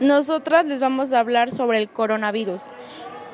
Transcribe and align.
Nosotras 0.00 0.66
les 0.66 0.80
vamos 0.80 1.14
a 1.14 1.20
hablar 1.20 1.50
sobre 1.50 1.78
el 1.78 1.88
coronavirus. 1.88 2.60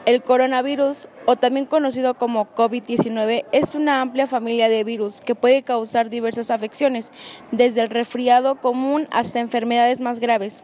El 0.06 0.22
coronavirus, 0.22 1.08
o 1.26 1.34
también 1.34 1.66
conocido 1.66 2.14
como 2.14 2.54
COVID-19, 2.54 3.44
es 3.50 3.74
una 3.74 4.00
amplia 4.00 4.28
familia 4.28 4.68
de 4.68 4.84
virus 4.84 5.20
que 5.20 5.34
puede 5.34 5.64
causar 5.64 6.08
diversas 6.08 6.52
afecciones, 6.52 7.10
desde 7.50 7.80
el 7.80 7.90
resfriado 7.90 8.60
común 8.60 9.08
hasta 9.10 9.40
enfermedades 9.40 10.00
más 10.00 10.20
graves. 10.20 10.62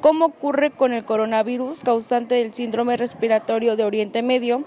¿Cómo 0.00 0.26
ocurre 0.26 0.70
con 0.70 0.92
el 0.92 1.04
coronavirus 1.04 1.80
causante 1.80 2.36
del 2.36 2.54
síndrome 2.54 2.96
respiratorio 2.96 3.74
de 3.74 3.84
Oriente 3.84 4.22
Medio, 4.22 4.64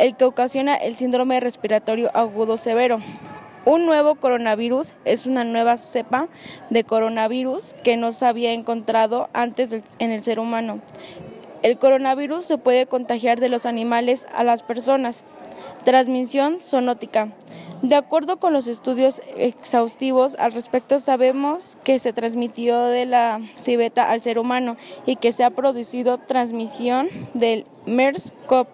el 0.00 0.16
que 0.16 0.24
ocasiona 0.24 0.74
el 0.74 0.96
síndrome 0.96 1.38
respiratorio 1.38 2.10
agudo 2.12 2.56
severo? 2.56 2.98
Un 3.66 3.86
nuevo 3.86 4.16
coronavirus 4.16 4.92
es 5.06 5.24
una 5.24 5.42
nueva 5.42 5.78
cepa 5.78 6.28
de 6.68 6.84
coronavirus 6.84 7.74
que 7.82 7.96
no 7.96 8.12
se 8.12 8.26
había 8.26 8.52
encontrado 8.52 9.30
antes 9.32 9.70
en 9.98 10.10
el 10.10 10.22
ser 10.22 10.38
humano. 10.38 10.80
El 11.62 11.78
coronavirus 11.78 12.44
se 12.44 12.58
puede 12.58 12.84
contagiar 12.84 13.40
de 13.40 13.48
los 13.48 13.64
animales 13.64 14.26
a 14.34 14.44
las 14.44 14.62
personas. 14.62 15.24
Transmisión 15.84 16.60
zoonótica. 16.60 17.30
De 17.80 17.94
acuerdo 17.94 18.38
con 18.38 18.52
los 18.52 18.66
estudios 18.66 19.22
exhaustivos 19.38 20.36
al 20.38 20.52
respecto, 20.52 20.98
sabemos 20.98 21.78
que 21.84 21.98
se 21.98 22.12
transmitió 22.12 22.82
de 22.84 23.06
la 23.06 23.40
civeta 23.58 24.10
al 24.10 24.22
ser 24.22 24.38
humano 24.38 24.76
y 25.06 25.16
que 25.16 25.32
se 25.32 25.42
ha 25.42 25.50
producido 25.50 26.18
transmisión 26.18 27.08
del 27.32 27.64
MERS-CoV 27.86 28.66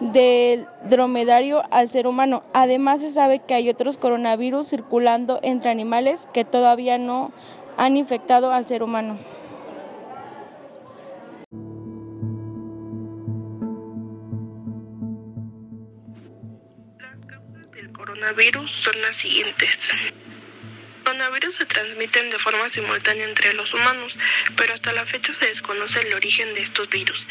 del 0.00 0.66
dromedario 0.88 1.62
al 1.70 1.90
ser 1.90 2.06
humano. 2.06 2.44
Además, 2.52 3.00
se 3.00 3.10
sabe 3.10 3.40
que 3.40 3.54
hay 3.54 3.68
otros 3.68 3.98
coronavirus 3.98 4.68
circulando 4.68 5.40
entre 5.42 5.70
animales 5.70 6.28
que 6.32 6.44
todavía 6.44 6.98
no 6.98 7.32
han 7.76 7.96
infectado 7.96 8.52
al 8.52 8.66
ser 8.66 8.82
humano. 8.82 9.18
Las 16.98 17.26
causas 17.26 17.70
del 17.72 17.92
coronavirus 17.92 18.70
son 18.70 19.00
las 19.02 19.16
siguientes 19.16 19.78
coronavirus 21.06 21.54
se 21.54 21.64
transmiten 21.64 22.30
de 22.30 22.38
forma 22.38 22.68
simultánea 22.68 23.24
entre 23.24 23.54
los 23.54 23.72
humanos, 23.72 24.18
pero 24.56 24.74
hasta 24.74 24.92
la 24.92 25.06
fecha 25.06 25.32
se 25.34 25.46
desconoce 25.46 26.00
el 26.00 26.12
origen 26.12 26.52
de 26.54 26.62
estos 26.62 26.90
virus. 26.90 27.26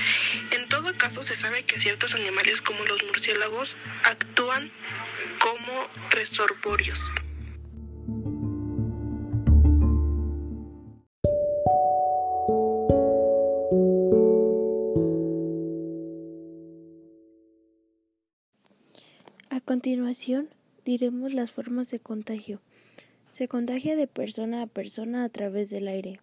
Todo 0.86 0.98
caso, 1.00 1.24
se 1.24 1.36
sabe 1.36 1.64
que 1.64 1.80
ciertos 1.80 2.14
animales 2.14 2.62
como 2.62 2.86
los 2.86 3.04
murciélagos 3.06 3.76
actúan 4.04 4.72
como 5.40 5.88
reservorios. 6.12 7.02
A 19.50 19.60
continuación, 19.62 20.50
diremos 20.86 21.34
las 21.34 21.52
formas 21.52 21.90
de 21.90 22.00
contagio. 22.00 22.62
Se 23.32 23.48
contagia 23.48 23.96
de 23.96 24.06
persona 24.06 24.62
a 24.62 24.68
persona 24.68 25.24
a 25.24 25.30
través 25.30 25.72
del 25.72 25.88
aire, 25.88 26.20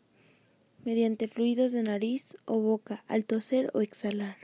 mediante 0.84 1.28
fluidos 1.28 1.72
de 1.72 1.82
nariz 1.82 2.36
o 2.44 2.58
boca 2.58 3.04
al 3.08 3.24
toser 3.24 3.70
o 3.74 3.80
exhalar, 3.80 4.36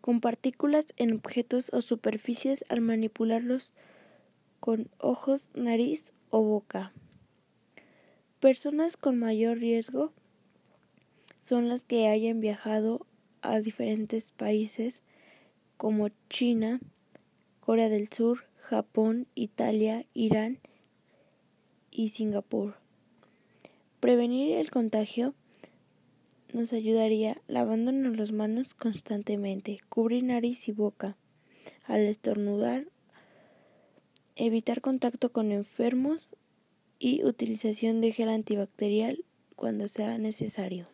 con 0.00 0.20
partículas 0.20 0.94
en 0.96 1.12
objetos 1.12 1.70
o 1.72 1.82
superficies 1.82 2.64
al 2.68 2.80
manipularlos 2.80 3.72
con 4.60 4.90
ojos, 4.98 5.50
nariz 5.54 6.12
o 6.30 6.42
boca. 6.42 6.92
Personas 8.40 8.96
con 8.96 9.18
mayor 9.18 9.58
riesgo 9.58 10.12
son 11.40 11.68
las 11.68 11.84
que 11.84 12.08
hayan 12.08 12.40
viajado 12.40 13.06
a 13.42 13.60
diferentes 13.60 14.32
países 14.32 15.02
como 15.76 16.08
China, 16.28 16.80
Corea 17.60 17.88
del 17.88 18.08
Sur, 18.08 18.44
Japón, 18.60 19.26
Italia, 19.34 20.04
Irán 20.12 20.58
y 21.90 22.10
Singapur. 22.10 22.87
Prevenir 24.00 24.56
el 24.56 24.70
contagio 24.70 25.34
nos 26.52 26.72
ayudaría 26.72 27.42
lavándonos 27.48 28.16
las 28.16 28.30
manos 28.30 28.74
constantemente, 28.74 29.80
cubrir 29.88 30.22
nariz 30.22 30.68
y 30.68 30.72
boca 30.72 31.16
al 31.84 32.02
estornudar, 32.02 32.86
evitar 34.36 34.80
contacto 34.82 35.32
con 35.32 35.50
enfermos 35.50 36.36
y 37.00 37.24
utilización 37.24 38.00
de 38.00 38.12
gel 38.12 38.28
antibacterial 38.28 39.24
cuando 39.56 39.88
sea 39.88 40.16
necesario. 40.16 40.86